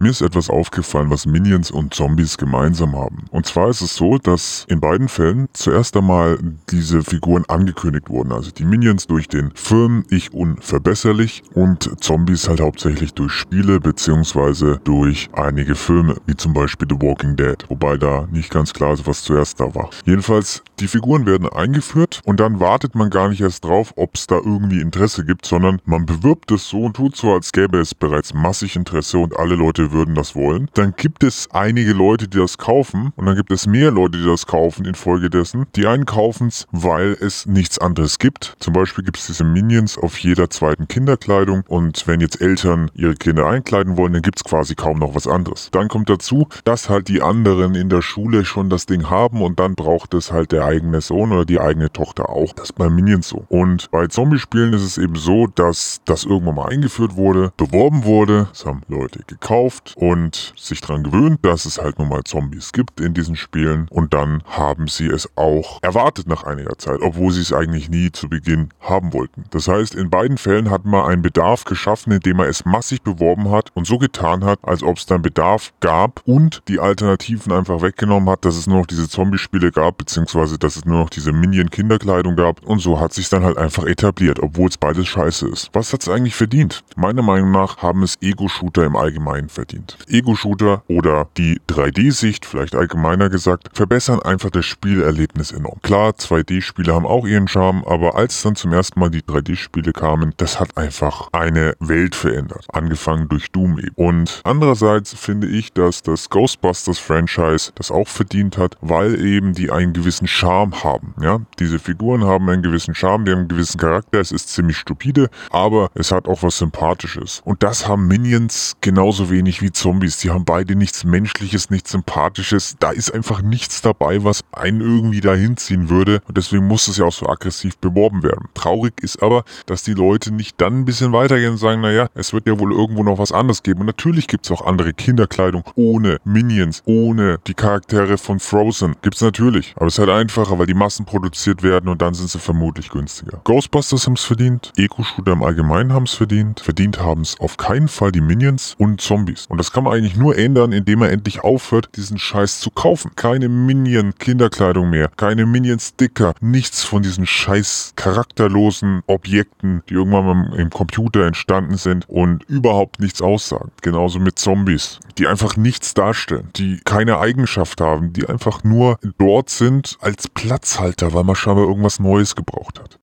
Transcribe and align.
Mir 0.00 0.10
ist 0.10 0.20
etwas 0.20 0.48
aufgefallen, 0.48 1.10
was 1.10 1.26
Minions 1.26 1.72
und 1.72 1.92
Zombies 1.92 2.38
gemeinsam 2.38 2.94
haben. 2.94 3.24
Und 3.32 3.46
zwar 3.46 3.68
ist 3.68 3.80
es 3.80 3.96
so, 3.96 4.16
dass 4.18 4.64
in 4.68 4.78
beiden 4.78 5.08
Fällen 5.08 5.48
zuerst 5.54 5.96
einmal 5.96 6.38
diese 6.70 7.02
Figuren 7.02 7.44
angekündigt 7.48 8.08
wurden. 8.08 8.30
Also 8.30 8.52
die 8.52 8.64
Minions 8.64 9.08
durch 9.08 9.26
den 9.26 9.50
Film 9.56 10.04
Ich 10.08 10.32
Unverbesserlich 10.32 11.42
und 11.52 12.00
Zombies 12.00 12.48
halt 12.48 12.60
hauptsächlich 12.60 13.12
durch 13.14 13.32
Spiele 13.32 13.80
beziehungsweise 13.80 14.80
durch 14.84 15.30
einige 15.32 15.74
Filme, 15.74 16.14
wie 16.26 16.36
zum 16.36 16.52
Beispiel 16.52 16.86
The 16.88 17.04
Walking 17.04 17.34
Dead. 17.34 17.56
Wobei 17.68 17.96
da 17.96 18.28
nicht 18.30 18.52
ganz 18.52 18.72
klar 18.72 18.92
ist, 18.92 19.04
was 19.04 19.24
zuerst 19.24 19.58
da 19.58 19.74
war. 19.74 19.90
Jedenfalls, 20.04 20.62
die 20.80 20.88
Figuren 20.88 21.26
werden 21.26 21.48
eingeführt 21.48 22.20
und 22.24 22.40
dann 22.40 22.60
wartet 22.60 22.94
man 22.94 23.10
gar 23.10 23.28
nicht 23.28 23.40
erst 23.40 23.64
drauf, 23.64 23.92
ob 23.96 24.14
es 24.14 24.26
da 24.26 24.36
irgendwie 24.36 24.80
Interesse 24.80 25.24
gibt, 25.24 25.46
sondern 25.46 25.80
man 25.84 26.06
bewirbt 26.06 26.50
es 26.52 26.68
so 26.68 26.82
und 26.84 26.96
tut 26.96 27.16
so, 27.16 27.32
als 27.32 27.52
gäbe 27.52 27.78
es 27.78 27.94
bereits 27.94 28.34
massig 28.34 28.76
Interesse 28.76 29.18
und 29.18 29.36
alle 29.36 29.56
Leute 29.56 29.92
würden 29.92 30.14
das 30.14 30.36
wollen. 30.36 30.70
Dann 30.74 30.94
gibt 30.96 31.24
es 31.24 31.48
einige 31.52 31.92
Leute, 31.92 32.28
die 32.28 32.38
das 32.38 32.58
kaufen 32.58 33.12
und 33.16 33.26
dann 33.26 33.36
gibt 33.36 33.50
es 33.50 33.66
mehr 33.66 33.90
Leute, 33.90 34.18
die 34.18 34.26
das 34.26 34.46
kaufen 34.46 34.84
infolgedessen. 34.84 35.66
Die 35.74 35.86
einen 35.86 36.06
kaufen 36.06 36.48
es, 36.48 36.66
weil 36.70 37.16
es 37.20 37.46
nichts 37.46 37.78
anderes 37.78 38.18
gibt. 38.18 38.56
Zum 38.60 38.72
Beispiel 38.72 39.04
gibt 39.04 39.18
es 39.18 39.26
diese 39.26 39.44
Minions 39.44 39.98
auf 39.98 40.18
jeder 40.18 40.50
zweiten 40.50 40.86
Kinderkleidung 40.86 41.64
und 41.66 42.06
wenn 42.06 42.20
jetzt 42.20 42.40
Eltern 42.40 42.90
ihre 42.94 43.14
Kinder 43.14 43.46
einkleiden 43.46 43.96
wollen, 43.96 44.12
dann 44.12 44.22
gibt 44.22 44.38
es 44.38 44.44
quasi 44.44 44.74
kaum 44.74 44.98
noch 44.98 45.14
was 45.14 45.26
anderes. 45.26 45.70
Dann 45.72 45.88
kommt 45.88 46.08
dazu, 46.08 46.48
dass 46.64 46.88
halt 46.88 47.08
die 47.08 47.22
anderen 47.22 47.74
in 47.74 47.88
der 47.88 48.02
Schule 48.02 48.44
schon 48.44 48.70
das 48.70 48.86
Ding 48.86 49.10
haben 49.10 49.42
und 49.42 49.58
dann 49.58 49.74
braucht 49.74 50.14
es 50.14 50.32
halt 50.32 50.52
der 50.52 50.67
eigene 50.68 51.00
Sohn 51.00 51.32
oder 51.32 51.44
die 51.44 51.60
eigene 51.60 51.90
Tochter 51.90 52.28
auch. 52.28 52.52
Das 52.52 52.70
ist 52.70 52.76
bei 52.76 52.90
Minions 52.90 53.28
so. 53.28 53.44
Und 53.48 53.90
bei 53.90 54.06
Zombie-Spielen 54.06 54.72
ist 54.74 54.82
es 54.82 54.98
eben 54.98 55.16
so, 55.16 55.46
dass 55.46 56.00
das 56.04 56.24
irgendwann 56.24 56.56
mal 56.56 56.68
eingeführt 56.68 57.16
wurde, 57.16 57.52
beworben 57.56 58.04
wurde, 58.04 58.48
das 58.50 58.66
haben 58.66 58.82
Leute 58.88 59.20
gekauft 59.26 59.94
und 59.96 60.52
sich 60.56 60.80
daran 60.80 61.02
gewöhnt, 61.02 61.40
dass 61.42 61.64
es 61.64 61.78
halt 61.78 61.98
nun 61.98 62.08
mal 62.08 62.22
Zombies 62.24 62.72
gibt 62.72 63.00
in 63.00 63.14
diesen 63.14 63.36
Spielen 63.36 63.86
und 63.90 64.12
dann 64.14 64.42
haben 64.46 64.88
sie 64.88 65.06
es 65.06 65.28
auch 65.36 65.78
erwartet 65.82 66.26
nach 66.26 66.44
einiger 66.44 66.76
Zeit, 66.78 67.00
obwohl 67.00 67.32
sie 67.32 67.40
es 67.40 67.52
eigentlich 67.52 67.88
nie 67.88 68.12
zu 68.12 68.28
Beginn 68.28 68.68
haben 68.80 69.12
wollten. 69.12 69.44
Das 69.50 69.68
heißt, 69.68 69.94
in 69.94 70.10
beiden 70.10 70.38
Fällen 70.38 70.70
hat 70.70 70.84
man 70.84 71.06
einen 71.06 71.22
Bedarf 71.22 71.64
geschaffen, 71.64 72.12
indem 72.12 72.38
man 72.38 72.48
es 72.48 72.64
massig 72.64 73.02
beworben 73.02 73.50
hat 73.50 73.70
und 73.74 73.86
so 73.86 73.98
getan 73.98 74.44
hat, 74.44 74.58
als 74.62 74.82
ob 74.82 74.98
es 74.98 75.06
dann 75.06 75.22
Bedarf 75.22 75.72
gab 75.80 76.22
und 76.26 76.62
die 76.68 76.80
Alternativen 76.80 77.52
einfach 77.52 77.82
weggenommen 77.82 78.28
hat, 78.28 78.44
dass 78.44 78.56
es 78.56 78.66
nur 78.66 78.78
noch 78.78 78.86
diese 78.86 79.08
Zombie-Spiele 79.08 79.72
gab, 79.72 79.98
beziehungsweise 79.98 80.57
dass 80.58 80.76
es 80.76 80.84
nur 80.84 80.98
noch 80.98 81.10
diese 81.10 81.32
Minion-Kinderkleidung 81.32 82.36
gab 82.36 82.64
und 82.64 82.80
so 82.80 83.00
hat 83.00 83.12
sich 83.12 83.28
dann 83.28 83.44
halt 83.44 83.58
einfach 83.58 83.84
etabliert, 83.84 84.40
obwohl 84.40 84.68
es 84.68 84.76
beides 84.76 85.06
scheiße 85.06 85.48
ist. 85.48 85.70
Was 85.72 85.92
hat 85.92 86.02
es 86.02 86.08
eigentlich 86.08 86.34
verdient? 86.34 86.82
Meiner 86.96 87.22
Meinung 87.22 87.52
nach 87.52 87.78
haben 87.78 88.02
es 88.02 88.16
Ego-Shooter 88.20 88.84
im 88.84 88.96
Allgemeinen 88.96 89.48
verdient 89.48 89.68
verdient. 89.68 89.98
Ego-Shooter 90.08 90.82
oder 90.88 91.28
die 91.36 91.60
3D-Sicht, 91.68 92.46
vielleicht 92.46 92.74
allgemeiner 92.74 93.28
gesagt, 93.28 93.68
verbessern 93.72 94.20
einfach 94.20 94.50
das 94.50 94.64
Spielerlebnis 94.64 95.52
enorm. 95.52 95.80
Klar, 95.82 96.12
2D-Spiele 96.12 96.94
haben 96.94 97.06
auch 97.06 97.26
ihren 97.26 97.48
Charme, 97.48 97.84
aber 97.86 98.16
als 98.16 98.42
dann 98.42 98.56
zum 98.56 98.72
ersten 98.72 98.98
Mal 98.98 99.10
die 99.10 99.22
3D-Spiele 99.22 99.92
kamen, 99.92 100.32
das 100.38 100.58
hat 100.58 100.76
einfach 100.76 101.28
eine 101.32 101.74
Welt 101.80 102.14
verändert. 102.14 102.66
Angefangen 102.72 103.28
durch 103.28 103.50
Doom 103.50 103.78
eben. 103.78 103.94
Und 103.94 104.40
andererseits 104.44 105.14
finde 105.14 105.46
ich, 105.48 105.72
dass 105.72 106.02
das 106.02 106.30
Ghostbusters-Franchise 106.30 107.72
das 107.74 107.90
auch 107.90 108.08
verdient 108.08 108.56
hat, 108.58 108.76
weil 108.80 109.20
eben 109.24 109.52
die 109.52 109.70
einen 109.70 109.92
gewissen 109.92 110.26
Charme 110.26 110.47
haben. 110.48 111.14
Ja, 111.20 111.40
diese 111.58 111.78
Figuren 111.78 112.24
haben 112.24 112.48
einen 112.48 112.62
gewissen 112.62 112.94
Charme, 112.94 113.24
die 113.24 113.32
haben 113.32 113.40
einen 113.40 113.48
gewissen 113.48 113.78
Charakter. 113.78 114.20
Es 114.20 114.32
ist 114.32 114.48
ziemlich 114.48 114.76
stupide, 114.76 115.28
aber 115.50 115.90
es 115.94 116.12
hat 116.12 116.26
auch 116.28 116.42
was 116.42 116.58
Sympathisches. 116.58 117.42
Und 117.44 117.62
das 117.62 117.86
haben 117.86 118.08
Minions 118.08 118.76
genauso 118.80 119.30
wenig 119.30 119.62
wie 119.62 119.72
Zombies. 119.72 120.18
Die 120.18 120.30
haben 120.30 120.44
beide 120.44 120.74
nichts 120.74 121.04
Menschliches, 121.04 121.70
nichts 121.70 121.90
Sympathisches. 121.90 122.76
Da 122.78 122.90
ist 122.90 123.12
einfach 123.12 123.42
nichts 123.42 123.82
dabei, 123.82 124.24
was 124.24 124.42
einen 124.52 124.80
irgendwie 124.80 125.20
dahin 125.20 125.56
ziehen 125.56 125.90
würde. 125.90 126.20
Und 126.26 126.36
deswegen 126.36 126.66
muss 126.66 126.88
es 126.88 126.96
ja 126.96 127.04
auch 127.04 127.12
so 127.12 127.26
aggressiv 127.26 127.78
beworben 127.78 128.22
werden. 128.22 128.48
Traurig 128.54 128.94
ist 129.02 129.22
aber, 129.22 129.44
dass 129.66 129.82
die 129.82 129.94
Leute 129.94 130.32
nicht 130.32 130.60
dann 130.60 130.80
ein 130.80 130.84
bisschen 130.84 131.12
weitergehen 131.12 131.52
und 131.52 131.58
sagen, 131.58 131.80
naja, 131.80 132.08
es 132.14 132.32
wird 132.32 132.46
ja 132.46 132.58
wohl 132.58 132.72
irgendwo 132.72 133.02
noch 133.02 133.18
was 133.18 133.32
anderes 133.32 133.62
geben. 133.62 133.80
Und 133.80 133.86
natürlich 133.86 134.26
gibt 134.26 134.46
es 134.46 134.52
auch 134.52 134.66
andere 134.66 134.92
Kinderkleidung 134.92 135.64
ohne 135.74 136.18
Minions, 136.24 136.82
ohne 136.86 137.38
die 137.46 137.54
Charaktere 137.54 138.18
von 138.18 138.40
Frozen. 138.40 138.96
Gibt 139.02 139.16
es 139.16 139.22
natürlich. 139.22 139.74
Aber 139.76 139.86
es 139.86 139.94
ist 139.94 139.98
halt 139.98 140.10
einfacher, 140.38 140.58
weil 140.58 140.66
die 140.66 140.74
Massen 140.74 141.04
produziert 141.04 141.62
werden 141.62 141.88
und 141.88 142.00
dann 142.00 142.14
sind 142.14 142.30
sie 142.30 142.38
vermutlich 142.38 142.90
günstiger. 142.90 143.40
Ghostbusters 143.44 144.06
haben 144.06 144.14
es 144.14 144.24
verdient. 144.24 144.72
Eco-Shooter 144.76 145.32
im 145.32 145.42
Allgemeinen 145.42 145.92
haben 145.92 146.04
es 146.04 146.14
verdient. 146.14 146.60
Verdient 146.60 147.00
haben 147.00 147.22
es 147.22 147.38
auf 147.40 147.56
keinen 147.56 147.88
Fall 147.88 148.12
die 148.12 148.20
Minions 148.20 148.74
und 148.78 149.00
Zombies. 149.00 149.46
Und 149.48 149.58
das 149.58 149.72
kann 149.72 149.84
man 149.84 149.94
eigentlich 149.94 150.16
nur 150.16 150.36
ändern, 150.38 150.72
indem 150.72 151.02
er 151.02 151.10
endlich 151.10 151.42
aufhört, 151.42 151.90
diesen 151.96 152.18
Scheiß 152.18 152.60
zu 152.60 152.70
kaufen. 152.70 153.12
Keine 153.16 153.48
Minion-Kinderkleidung 153.48 154.90
mehr, 154.90 155.10
keine 155.16 155.44
Minion-Sticker, 155.46 156.34
nichts 156.40 156.84
von 156.84 157.02
diesen 157.02 157.26
scheiß 157.26 157.94
charakterlosen 157.96 159.02
Objekten, 159.06 159.82
die 159.88 159.94
irgendwann 159.94 160.24
mal 160.24 160.60
im 160.60 160.70
Computer 160.70 161.26
entstanden 161.26 161.76
sind 161.76 162.08
und 162.08 162.44
überhaupt 162.44 163.00
nichts 163.00 163.20
aussagen. 163.20 163.72
Genauso 163.82 164.20
mit 164.20 164.38
Zombies, 164.38 165.00
die 165.18 165.26
einfach 165.26 165.56
nichts 165.56 165.94
darstellen, 165.94 166.50
die 166.56 166.80
keine 166.84 167.18
Eigenschaft 167.18 167.80
haben, 167.80 168.12
die 168.12 168.28
einfach 168.28 168.62
nur 168.62 168.98
dort 169.18 169.50
sind 169.50 169.96
als 170.00 170.27
Platzhalter, 170.28 171.12
weil 171.12 171.24
man 171.24 171.36
scheinbar 171.36 171.66
irgendwas 171.66 171.98
Neues 171.98 172.34
gebraucht 172.34 172.78
hat. 172.80 172.96